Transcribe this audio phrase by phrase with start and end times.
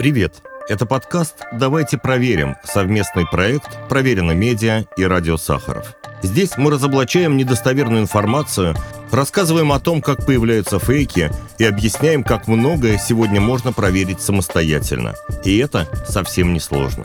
[0.00, 0.36] Привет!
[0.66, 5.94] Это подкаст «Давайте проверим»– совместный проект «Проверено медиа» и «Радио Сахаров».
[6.22, 8.74] Здесь мы разоблачаем недостоверную информацию,
[9.10, 15.16] рассказываем о том, как появляются фейки и объясняем, как многое сегодня можно проверить самостоятельно.
[15.44, 17.04] И это совсем не сложно.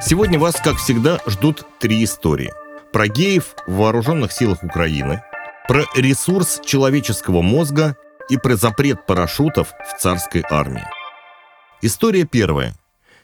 [0.00, 2.54] Сегодня вас, как всегда, ждут три истории.
[2.92, 5.24] Про геев в вооруженных силах Украины,
[5.66, 7.96] про ресурс человеческого мозга
[8.28, 10.86] и про запрет парашютов в царской армии.
[11.84, 12.76] История первая.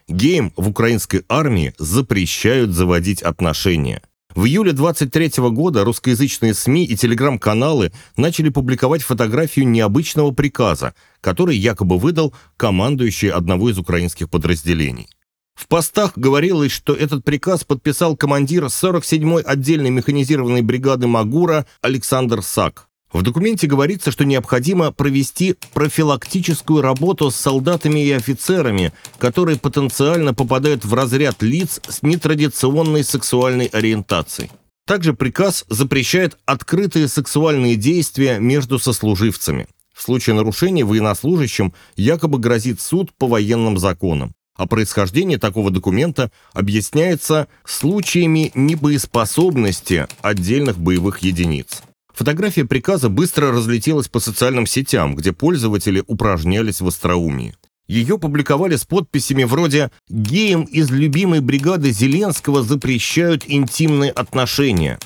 [0.09, 4.03] Геям в украинской армии запрещают заводить отношения.
[4.35, 11.99] В июле 23 года русскоязычные СМИ и телеграм-каналы начали публиковать фотографию необычного приказа, который якобы
[11.99, 15.09] выдал командующий одного из украинских подразделений.
[15.55, 22.88] В постах говорилось, что этот приказ подписал командир 47-й отдельной механизированной бригады Магура Александр Сак.
[23.13, 30.85] В документе говорится, что необходимо провести профилактическую работу с солдатами и офицерами, которые потенциально попадают
[30.85, 34.51] в разряд лиц с нетрадиционной сексуальной ориентацией.
[34.87, 39.67] Также приказ запрещает открытые сексуальные действия между сослуживцами.
[39.95, 44.35] В случае нарушения военнослужащим якобы грозит суд по военным законам.
[44.57, 51.83] А происхождение такого документа объясняется случаями небоеспособности отдельных боевых единиц.
[52.19, 57.55] Фотография приказа быстро разлетелась по социальным сетям, где пользователи упражнялись в остроумии.
[57.87, 64.99] Ее публиковали с подписями вроде «Геям из любимой бригады Зеленского запрещают интимные отношения».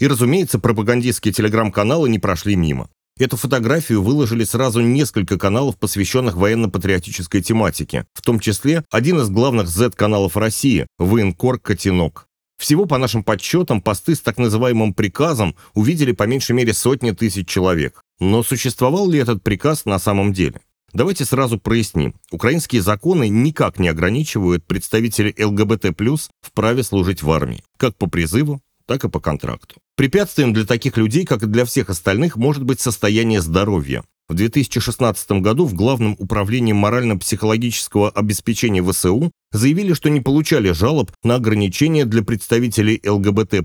[0.00, 2.90] И, разумеется, пропагандистские телеграм-каналы не прошли мимо.
[3.16, 9.68] Эту фотографию выложили сразу несколько каналов, посвященных военно-патриотической тематике, в том числе один из главных
[9.68, 12.26] Z-каналов России– военкор «Котенок».
[12.58, 17.48] Всего, по нашим подсчетам, посты с так называемым приказом увидели по меньшей мере сотни тысяч
[17.48, 18.00] человек.
[18.18, 20.60] Но существовал ли этот приказ на самом деле?
[20.92, 22.14] Давайте сразу проясним.
[22.30, 25.94] Украинские законы никак не ограничивают представителей ЛГБТ+,
[26.40, 29.76] в праве служить в армии, как по призыву, так и по контракту.
[29.96, 34.04] Препятствием для таких людей, как и для всех остальных, может быть состояние здоровья.
[34.28, 41.36] В 2016 году в Главном управлении морально-психологического обеспечения ВСУ заявили, что не получали жалоб на
[41.36, 43.64] ограничения для представителей ЛГБТ+,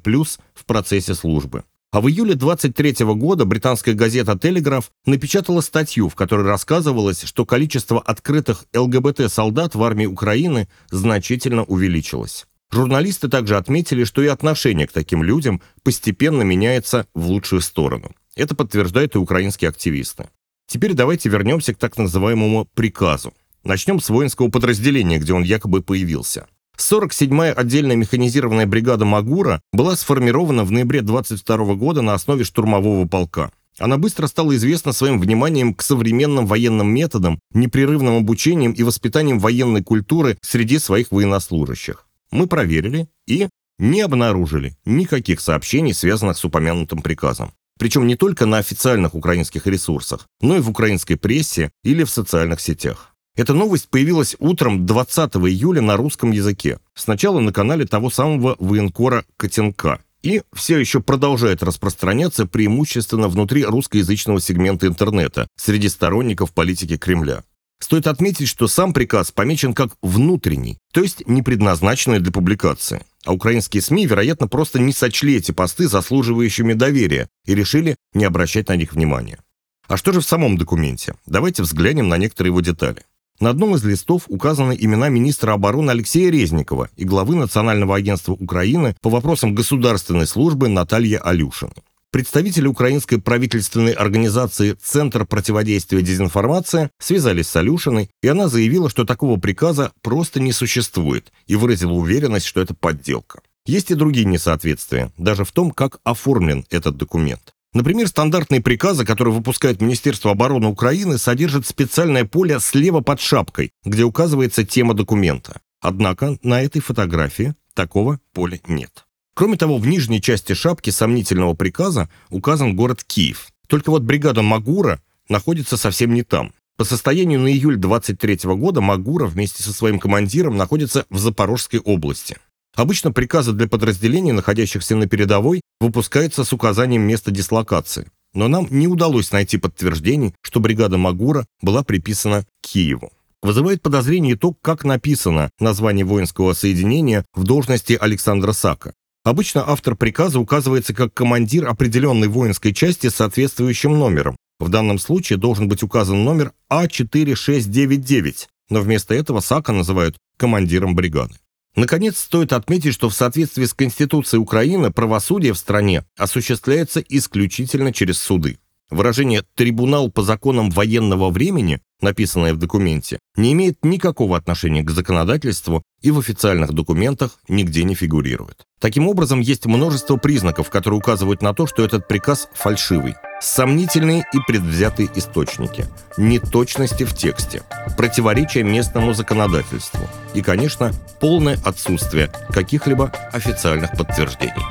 [0.53, 1.63] в процессе службы.
[1.91, 7.99] А в июле 23 года британская газета «Телеграф» напечатала статью, в которой рассказывалось, что количество
[7.99, 12.45] открытых ЛГБТ-солдат в армии Украины значительно увеличилось.
[12.71, 18.11] Журналисты также отметили, что и отношение к таким людям постепенно меняется в лучшую сторону.
[18.35, 20.29] Это подтверждают и украинские активисты.
[20.71, 23.33] Теперь давайте вернемся к так называемому приказу.
[23.65, 26.47] Начнем с воинского подразделения, где он якобы появился.
[26.77, 33.51] 47-я отдельная механизированная бригада Магура была сформирована в ноябре 22 года на основе штурмового полка.
[33.79, 39.83] Она быстро стала известна своим вниманием к современным военным методам, непрерывным обучением и воспитанием военной
[39.83, 42.07] культуры среди своих военнослужащих.
[42.31, 47.51] Мы проверили и не обнаружили никаких сообщений, связанных с упомянутым приказом.
[47.81, 52.61] Причем не только на официальных украинских ресурсах, но и в украинской прессе или в социальных
[52.61, 53.15] сетях.
[53.35, 56.77] Эта новость появилась утром 20 июля на русском языке.
[56.93, 59.99] Сначала на канале того самого военкора Котенка.
[60.21, 67.41] И все еще продолжает распространяться преимущественно внутри русскоязычного сегмента интернета среди сторонников политики Кремля.
[67.81, 73.03] Стоит отметить, что сам приказ помечен как внутренний, то есть не предназначенный для публикации.
[73.25, 78.69] А украинские СМИ, вероятно, просто не сочли эти посты заслуживающими доверия и решили не обращать
[78.69, 79.39] на них внимания.
[79.87, 81.15] А что же в самом документе?
[81.25, 83.03] Давайте взглянем на некоторые его детали.
[83.39, 88.95] На одном из листов указаны имена министра обороны Алексея Резникова и главы Национального агентства Украины
[89.01, 91.73] по вопросам государственной службы Натальи Алюшины.
[92.11, 99.39] Представители украинской правительственной организации «Центр противодействия дезинформации» связались с Алюшиной, и она заявила, что такого
[99.39, 103.39] приказа просто не существует, и выразила уверенность, что это подделка.
[103.65, 107.53] Есть и другие несоответствия, даже в том, как оформлен этот документ.
[107.73, 114.03] Например, стандартные приказы, которые выпускает Министерство обороны Украины, содержат специальное поле слева под шапкой, где
[114.03, 115.61] указывается тема документа.
[115.79, 119.05] Однако на этой фотографии такого поля нет.
[119.41, 123.47] Кроме того, в нижней части шапки сомнительного приказа указан город Киев.
[123.67, 126.53] Только вот бригада Магура находится совсем не там.
[126.77, 132.37] По состоянию на июль 23 года Магура вместе со своим командиром находится в Запорожской области.
[132.75, 138.11] Обычно приказы для подразделений, находящихся на передовой, выпускаются с указанием места дислокации.
[138.35, 143.11] Но нам не удалось найти подтверждений, что бригада Магура была приписана Киеву.
[143.41, 148.93] Вызывает подозрение то, как написано название воинского соединения в должности Александра Сака.
[149.23, 154.35] Обычно автор приказа указывается как командир определенной воинской части с соответствующим номером.
[154.59, 161.35] В данном случае должен быть указан номер А4699, но вместо этого Сака называют командиром бригады.
[161.75, 168.17] Наконец, стоит отметить, что в соответствии с Конституцией Украины правосудие в стране осуществляется исключительно через
[168.17, 168.57] суды.
[168.91, 175.81] Выражение «трибунал по законам военного времени», написанное в документе, не имеет никакого отношения к законодательству
[176.01, 178.65] и в официальных документах нигде не фигурирует.
[178.81, 183.15] Таким образом, есть множество признаков, которые указывают на то, что этот приказ фальшивый.
[183.39, 185.85] Сомнительные и предвзятые источники,
[186.17, 187.63] неточности в тексте,
[187.95, 190.01] противоречия местному законодательству
[190.33, 190.91] и, конечно,
[191.21, 194.65] полное отсутствие каких-либо официальных подтверждений.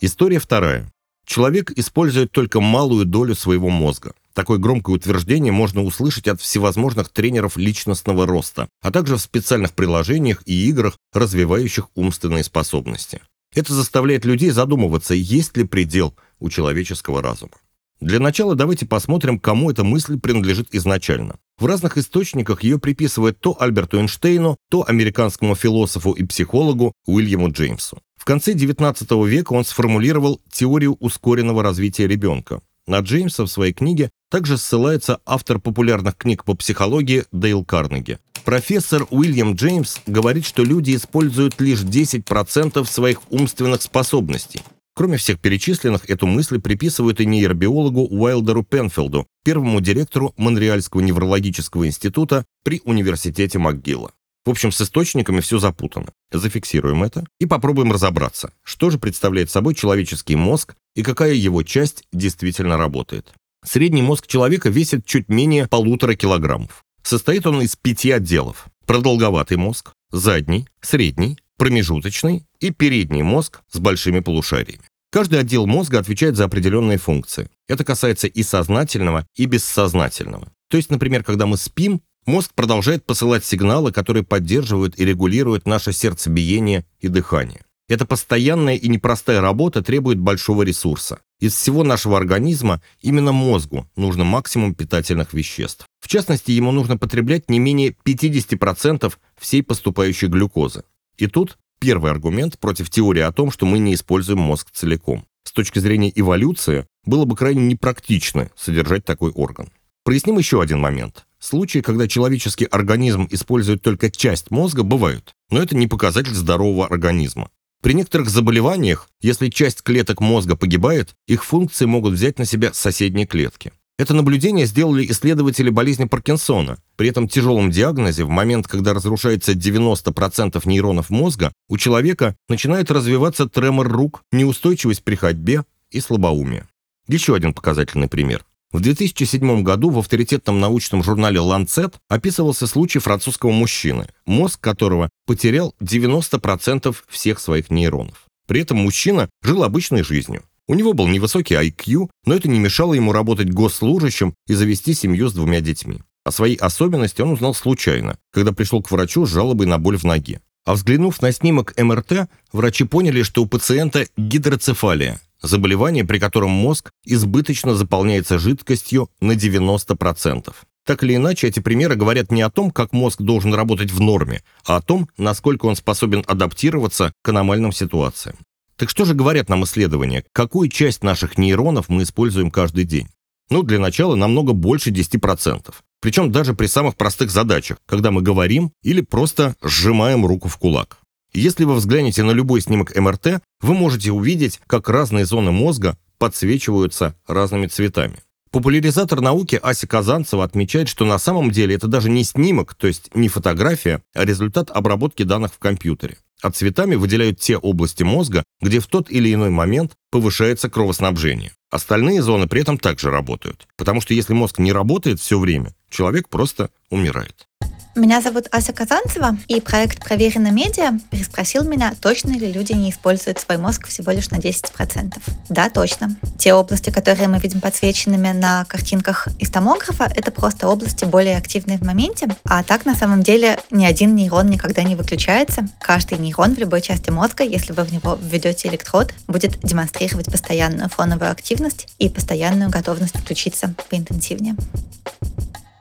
[0.00, 0.93] История вторая.
[1.24, 4.14] Человек использует только малую долю своего мозга.
[4.34, 10.42] Такое громкое утверждение можно услышать от всевозможных тренеров личностного роста, а также в специальных приложениях
[10.44, 13.20] и играх, развивающих умственные способности.
[13.54, 17.52] Это заставляет людей задумываться, есть ли предел у человеческого разума.
[18.00, 21.38] Для начала давайте посмотрим, кому эта мысль принадлежит изначально.
[21.56, 28.02] В разных источниках ее приписывают то Альберту Эйнштейну, то американскому философу и психологу Уильяму Джеймсу.
[28.24, 32.62] В конце XIX века он сформулировал теорию ускоренного развития ребенка.
[32.86, 38.18] На Джеймса в своей книге также ссылается автор популярных книг по психологии Дейл Карнеги.
[38.46, 44.62] Профессор Уильям Джеймс говорит, что люди используют лишь 10% своих умственных способностей.
[44.94, 52.46] Кроме всех перечисленных, эту мысль приписывают и нейробиологу Уайлдеру Пенфилду, первому директору Монреальского неврологического института
[52.62, 54.08] при университете МcGill.
[54.44, 56.08] В общем, с источниками все запутано.
[56.30, 62.04] Зафиксируем это и попробуем разобраться, что же представляет собой человеческий мозг и какая его часть
[62.12, 63.32] действительно работает.
[63.64, 66.84] Средний мозг человека весит чуть менее полутора килограммов.
[67.02, 68.66] Состоит он из пяти отделов.
[68.86, 74.82] Продолговатый мозг, задний, средний, промежуточный и передний мозг с большими полушариями.
[75.10, 77.48] Каждый отдел мозга отвечает за определенные функции.
[77.68, 80.48] Это касается и сознательного, и бессознательного.
[80.68, 85.92] То есть, например, когда мы спим, Мозг продолжает посылать сигналы, которые поддерживают и регулируют наше
[85.92, 87.60] сердцебиение и дыхание.
[87.86, 91.18] Эта постоянная и непростая работа требует большого ресурса.
[91.38, 95.86] Из всего нашего организма именно мозгу нужно максимум питательных веществ.
[96.00, 100.84] В частности, ему нужно потреблять не менее 50% всей поступающей глюкозы.
[101.18, 105.26] И тут первый аргумент против теории о том, что мы не используем мозг целиком.
[105.42, 109.68] С точки зрения эволюции, было бы крайне непрактично содержать такой орган.
[110.04, 111.26] Проясним еще один момент.
[111.44, 117.50] Случаи, когда человеческий организм использует только часть мозга, бывают, но это не показатель здорового организма.
[117.82, 123.26] При некоторых заболеваниях, если часть клеток мозга погибает, их функции могут взять на себя соседние
[123.26, 123.72] клетки.
[123.98, 126.78] Это наблюдение сделали исследователи болезни Паркинсона.
[126.96, 133.46] При этом тяжелом диагнозе, в момент, когда разрушается 90% нейронов мозга, у человека начинает развиваться
[133.50, 136.66] тремор рук, неустойчивость при ходьбе и слабоумие.
[137.06, 138.46] Еще один показательный пример.
[138.74, 145.76] В 2007 году в авторитетном научном журнале Lancet описывался случай французского мужчины, мозг которого потерял
[145.80, 148.24] 90% всех своих нейронов.
[148.48, 150.42] При этом мужчина жил обычной жизнью.
[150.66, 155.28] У него был невысокий IQ, но это не мешало ему работать госслужащим и завести семью
[155.28, 156.02] с двумя детьми.
[156.24, 160.02] О своей особенности он узнал случайно, когда пришел к врачу с жалобой на боль в
[160.02, 160.40] ноге.
[160.64, 166.90] А взглянув на снимок МРТ, врачи поняли, что у пациента гидроцефалия, заболевание, при котором мозг
[167.04, 170.52] избыточно заполняется жидкостью на 90%.
[170.86, 174.42] Так или иначе, эти примеры говорят не о том, как мозг должен работать в норме,
[174.66, 178.36] а о том, насколько он способен адаптироваться к аномальным ситуациям.
[178.76, 180.24] Так что же говорят нам исследования?
[180.32, 183.08] Какую часть наших нейронов мы используем каждый день?
[183.50, 185.72] Ну, для начала намного больше 10%.
[186.00, 190.98] Причем даже при самых простых задачах, когда мы говорим или просто сжимаем руку в кулак.
[191.34, 197.16] Если вы взглянете на любой снимок МРТ, вы можете увидеть, как разные зоны мозга подсвечиваются
[197.26, 198.18] разными цветами.
[198.52, 203.10] Популяризатор науки Ася Казанцева отмечает, что на самом деле это даже не снимок, то есть
[203.12, 206.18] не фотография, а результат обработки данных в компьютере.
[206.40, 211.50] А цветами выделяют те области мозга, где в тот или иной момент повышается кровоснабжение.
[211.68, 213.66] Остальные зоны при этом также работают.
[213.76, 217.48] Потому что если мозг не работает все время, человек просто умирает.
[217.96, 223.38] Меня зовут Ася Казанцева, и проект «Проверено медиа» переспросил меня, точно ли люди не используют
[223.38, 225.14] свой мозг всего лишь на 10%.
[225.48, 226.16] Да, точно.
[226.36, 231.78] Те области, которые мы видим подсвеченными на картинках из томографа, это просто области более активные
[231.78, 235.68] в моменте, а так на самом деле ни один нейрон никогда не выключается.
[235.80, 240.88] Каждый нейрон в любой части мозга, если вы в него введете электрод, будет демонстрировать постоянную
[240.88, 244.56] фоновую активность и постоянную готовность включиться поинтенсивнее.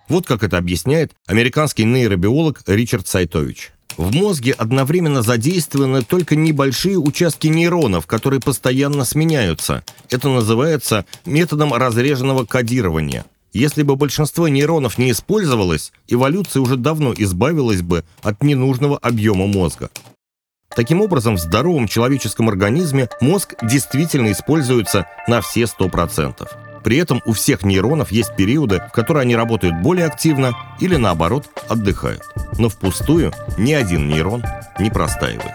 [0.09, 3.71] Вот как это объясняет американский нейробиолог Ричард Сайтович.
[3.97, 9.83] В мозге одновременно задействованы только небольшие участки нейронов, которые постоянно сменяются.
[10.09, 13.25] Это называется методом разреженного кодирования.
[13.53, 19.91] Если бы большинство нейронов не использовалось, эволюция уже давно избавилась бы от ненужного объема мозга.
[20.75, 26.47] Таким образом, в здоровом человеческом организме мозг действительно используется на все 100%.
[26.83, 31.49] При этом у всех нейронов есть периоды, в которые они работают более активно или наоборот
[31.69, 32.23] отдыхают.
[32.57, 34.43] Но впустую ни один нейрон
[34.79, 35.53] не простаивает.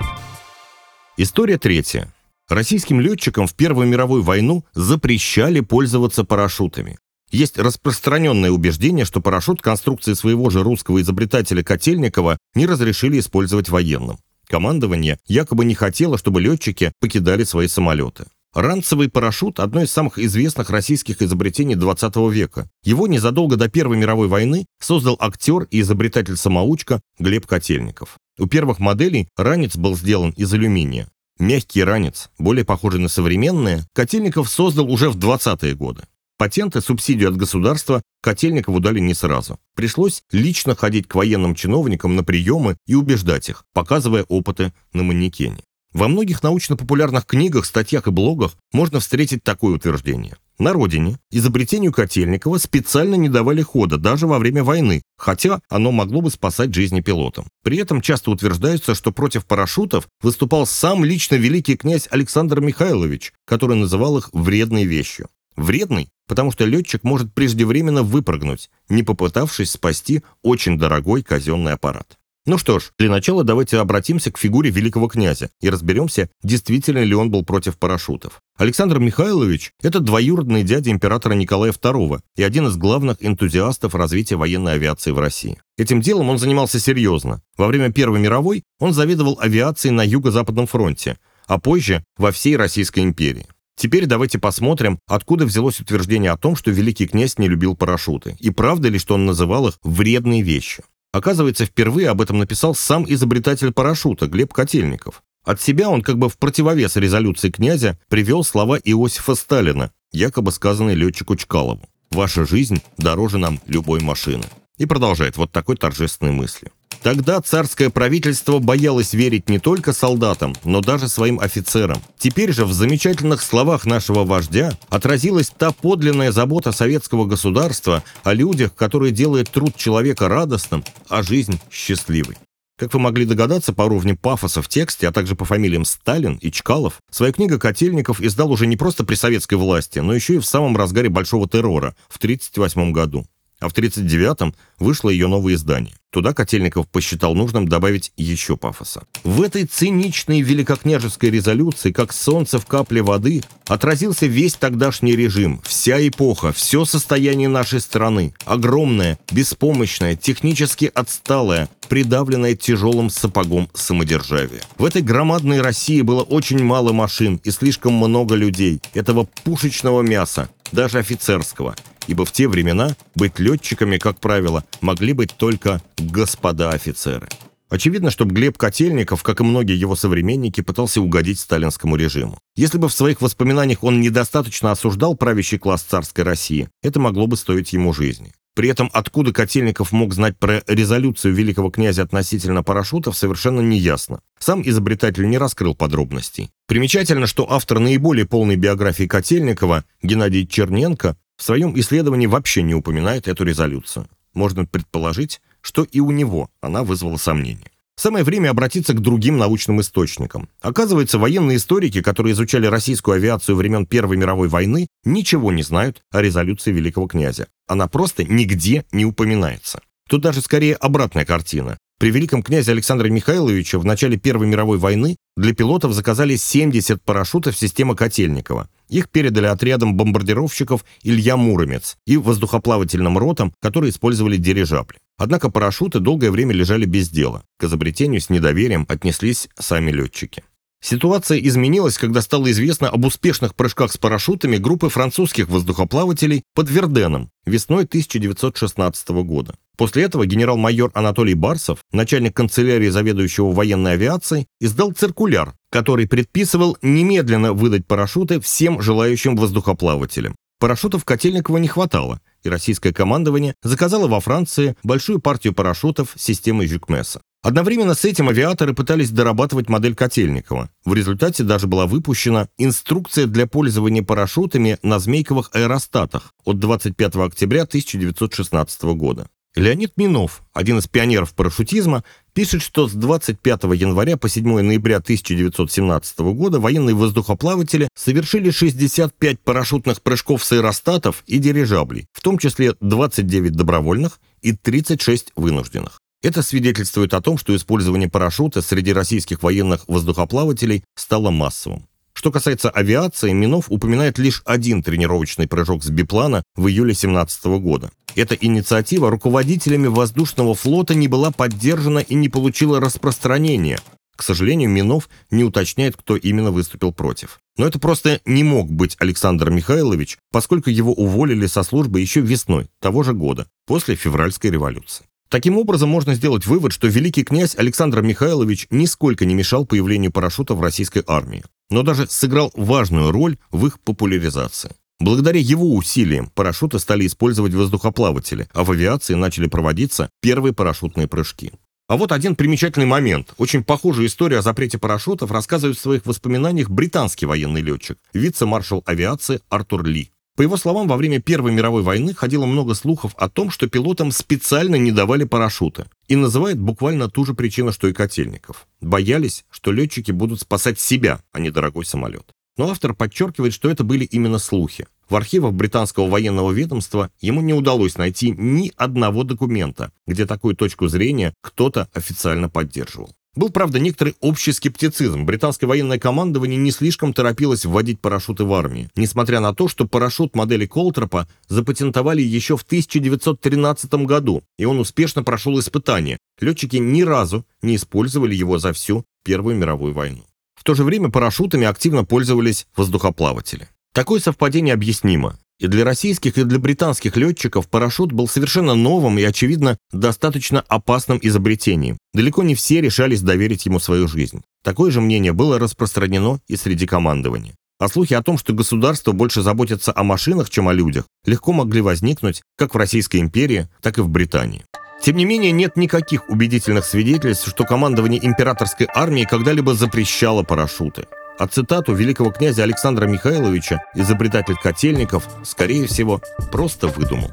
[1.16, 2.12] История третья.
[2.48, 6.98] Российским летчикам в Первую мировую войну запрещали пользоваться парашютами.
[7.30, 14.18] Есть распространенное убеждение, что парашют конструкции своего же русского изобретателя Котельникова не разрешили использовать военным.
[14.46, 18.24] Командование якобы не хотело, чтобы летчики покидали свои самолеты.
[18.60, 22.68] Ранцевый парашют– одно из самых известных российских изобретений 20 века.
[22.82, 28.16] Его незадолго до Первой мировой войны создал актер и изобретатель-самоучка Глеб Котельников.
[28.36, 31.06] У первых моделей ранец был сделан из алюминия.
[31.38, 36.02] Мягкий ранец, более похожий на современные, Котельников создал уже в 20-е годы.
[36.36, 39.60] Патенты, субсидию от государства Котельникову дали не сразу.
[39.76, 45.62] Пришлось лично ходить к военным чиновникам на приемы и убеждать их, показывая опыты на манекене.
[45.92, 50.36] Во многих научно-популярных книгах, статьях и блогах можно встретить такое утверждение.
[50.58, 56.20] На родине изобретению Котельникова специально не давали хода даже во время войны, хотя оно могло
[56.20, 57.46] бы спасать жизни пилотам.
[57.62, 63.76] При этом часто утверждается, что против парашютов выступал сам лично великий князь Александр Михайлович, который
[63.76, 65.28] называл их вредной вещью.
[65.54, 72.17] Вредный, потому что летчик может преждевременно выпрыгнуть, не попытавшись спасти очень дорогой казенный аппарат.
[72.48, 77.14] Ну что ж, для начала давайте обратимся к фигуре великого князя и разберемся, действительно ли
[77.14, 78.40] он был против парашютов.
[78.56, 84.72] Александр Михайлович– это двоюродный дядя императора Николая II и один из главных энтузиастов развития военной
[84.72, 85.60] авиации в России.
[85.76, 87.42] Этим делом он занимался серьезно.
[87.58, 93.00] Во время Первой мировой он заведовал авиацией на Юго-Западном фронте, а позже во всей Российской
[93.00, 93.44] империи.
[93.76, 98.48] Теперь давайте посмотрим, откуда взялось утверждение о том, что великий князь не любил парашюты, и
[98.48, 100.84] правда ли, что он называл их вредной вещью.
[101.12, 105.22] Оказывается, впервые об этом написал сам изобретатель парашюта Глеб Котельников.
[105.44, 110.94] От себя он как бы в противовес резолюции князя привел слова Иосифа Сталина, якобы сказанные
[110.94, 111.88] летчику Чкалову.
[112.10, 114.44] «Ваша жизнь дороже нам любой машины».
[114.76, 116.70] И продолжает вот такой торжественной мыслью.
[117.08, 122.02] Тогда царское правительство боялось верить не только солдатам, но даже своим офицерам.
[122.18, 128.74] Теперь же в замечательных словах нашего вождя отразилась та подлинная забота советского государства о людях,
[128.74, 132.36] которые делают труд человека радостным, а жизнь счастливой.
[132.76, 136.52] Как вы могли догадаться по уровню пафоса в тексте, а также по фамилиям Сталин и
[136.52, 140.44] Чкалов, свою книгу Котельников издал уже не просто при советской власти, но еще и в
[140.44, 143.24] самом разгаре Большого террора в 1938 году.
[143.60, 145.94] А в 1939-м вышло ее новое издание.
[146.10, 149.02] Туда Котельников посчитал нужным добавить еще пафоса.
[149.24, 156.06] В этой циничной великокняжеской резолюции, как солнце в капле воды, отразился весь тогдашний режим, вся
[156.06, 158.32] эпоха, все состояние нашей страны.
[158.46, 164.62] Огромное, беспомощное, технически отсталое, придавленное тяжелым сапогом самодержавие.
[164.78, 170.48] В этой громадной России было очень мало машин и слишком много людей, этого пушечного мяса,
[170.72, 171.74] даже офицерского
[172.08, 177.28] ибо в те времена быть летчиками, как правило, могли быть только господа офицеры.
[177.68, 182.38] Очевидно, что Глеб Котельников, как и многие его современники, пытался угодить сталинскому режиму.
[182.56, 187.36] Если бы в своих воспоминаниях он недостаточно осуждал правящий класс царской России, это могло бы
[187.36, 188.32] стоить ему жизни.
[188.54, 194.20] При этом откуда Котельников мог знать про резолюцию великого князя относительно парашютов, совершенно неясно.
[194.40, 196.50] Сам изобретатель не раскрыл подробностей.
[196.68, 203.26] Примечательно, что автор наиболее полной биографии Котельникова, Геннадий Черненко, в своем исследовании вообще не упоминает
[203.26, 204.06] эту резолюцию.
[204.34, 207.70] Можно предположить, что и у него она вызвала сомнения.
[207.96, 210.50] Самое время обратиться к другим научным источникам.
[210.60, 216.20] Оказывается, военные историки, которые изучали российскую авиацию времен Первой мировой войны, ничего не знают о
[216.20, 217.46] резолюции великого князя.
[217.66, 219.80] Она просто нигде не упоминается.
[220.06, 221.78] Тут даже скорее обратная картина.
[221.98, 227.56] При великом князе Александре Михайловиче в начале Первой мировой войны для пилотов заказали 70 парашютов
[227.56, 228.68] системы Котельникова.
[228.88, 234.98] Их передали отрядам бомбардировщиков Илья Муромец и воздухоплавательным ротам, которые использовали дирижабли.
[235.18, 237.42] Однако парашюты долгое время лежали без дела.
[237.58, 240.44] К изобретению с недоверием отнеслись сами летчики.
[240.80, 247.30] Ситуация изменилась, когда стало известно об успешных прыжках с парашютами группы французских воздухоплавателей под Верденом
[247.44, 249.56] весной 1916 года.
[249.78, 257.52] После этого генерал-майор Анатолий Барсов, начальник канцелярии заведующего военной авиацией, издал циркуляр, который предписывал немедленно
[257.52, 260.34] выдать парашюты всем желающим воздухоплавателям.
[260.58, 267.20] Парашютов Котельникова не хватало, и российское командование заказало во Франции большую партию парашютов системы Жюкмеса.
[267.44, 270.70] Одновременно с этим авиаторы пытались дорабатывать модель Котельникова.
[270.84, 277.62] В результате даже была выпущена инструкция для пользования парашютами на змейковых аэростатах от 25 октября
[277.62, 279.28] 1916 года.
[279.54, 286.18] Леонид Минов, один из пионеров парашютизма, пишет, что с 25 января по 7 ноября 1917
[286.18, 293.52] года военные воздухоплаватели совершили 65 парашютных прыжков с аэростатов и дирижаблей, в том числе 29
[293.52, 295.98] добровольных и 36 вынужденных.
[296.22, 301.86] Это свидетельствует о том, что использование парашюта среди российских военных воздухоплавателей стало массовым.
[302.12, 307.92] Что касается авиации, Минов упоминает лишь один тренировочный прыжок с биплана в июле 2017 года.
[308.18, 313.78] Эта инициатива руководителями воздушного флота не была поддержана и не получила распространения.
[314.16, 317.38] К сожалению, Минов не уточняет, кто именно выступил против.
[317.56, 322.66] Но это просто не мог быть Александр Михайлович, поскольку его уволили со службы еще весной
[322.80, 325.04] того же года, после февральской революции.
[325.28, 330.54] Таким образом, можно сделать вывод, что великий князь Александр Михайлович нисколько не мешал появлению парашюта
[330.54, 334.72] в российской армии, но даже сыграл важную роль в их популяризации.
[335.00, 341.52] Благодаря его усилиям парашюты стали использовать воздухоплаватели, а в авиации начали проводиться первые парашютные прыжки.
[341.88, 343.32] А вот один примечательный момент.
[343.38, 349.40] Очень похожую историю о запрете парашютов рассказывает в своих воспоминаниях британский военный летчик, вице-маршал авиации
[349.48, 350.10] Артур Ли.
[350.36, 354.12] По его словам, во время Первой мировой войны ходило много слухов о том, что пилотам
[354.12, 355.86] специально не давали парашюты.
[356.06, 358.68] И называет буквально ту же причину, что и Котельников.
[358.80, 362.34] Боялись, что летчики будут спасать себя, а не дорогой самолет.
[362.58, 364.86] Но автор подчеркивает, что это были именно слухи.
[365.08, 370.88] В архивах британского военного ведомства ему не удалось найти ни одного документа, где такую точку
[370.88, 373.14] зрения кто-то официально поддерживал.
[373.34, 375.24] Был, правда, некоторый общий скептицизм.
[375.24, 380.34] Британское военное командование не слишком торопилось вводить парашюты в армии, несмотря на то, что парашют
[380.34, 386.18] модели Колтропа запатентовали еще в 1913 году, и он успешно прошел испытания.
[386.40, 390.24] Летчики ни разу не использовали его за всю Первую мировую войну.
[390.58, 393.68] В то же время парашютами активно пользовались воздухоплаватели.
[393.94, 395.38] Такое совпадение объяснимо.
[395.60, 401.18] И для российских, и для британских летчиков парашют был совершенно новым и, очевидно, достаточно опасным
[401.20, 401.98] изобретением.
[402.14, 404.42] Далеко не все решались доверить ему свою жизнь.
[404.62, 407.54] Такое же мнение было распространено и среди командования.
[407.80, 411.80] А слухи о том, что государство больше заботится о машинах, чем о людях, легко могли
[411.80, 414.64] возникнуть как в Российской империи, так и в Британии.
[415.02, 421.06] Тем не менее, нет никаких убедительных свидетельств, что командование императорской армии когда-либо запрещало парашюты.
[421.38, 427.30] А цитату великого князя Александра Михайловича, изобретатель котельников, скорее всего, просто выдумал.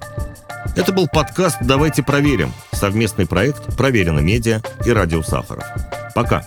[0.76, 5.64] Это был подкаст «Давайте проверим» совместный проект «Проверено медиа» и «Радио Сахаров».
[6.14, 6.44] Пока!